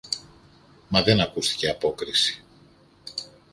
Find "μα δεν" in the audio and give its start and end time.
0.87-1.19